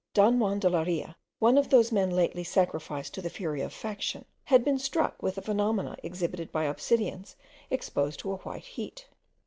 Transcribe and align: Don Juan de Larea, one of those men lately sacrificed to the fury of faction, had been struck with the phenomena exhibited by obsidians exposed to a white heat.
Don 0.15 0.39
Juan 0.39 0.57
de 0.57 0.67
Larea, 0.67 1.13
one 1.37 1.59
of 1.59 1.69
those 1.69 1.91
men 1.91 2.09
lately 2.09 2.43
sacrificed 2.43 3.13
to 3.13 3.21
the 3.21 3.29
fury 3.29 3.61
of 3.61 3.71
faction, 3.71 4.25
had 4.45 4.65
been 4.65 4.79
struck 4.79 5.21
with 5.21 5.35
the 5.35 5.43
phenomena 5.43 5.95
exhibited 6.01 6.51
by 6.51 6.65
obsidians 6.65 7.35
exposed 7.69 8.19
to 8.21 8.31
a 8.31 8.37
white 8.37 8.63
heat. 8.65 9.07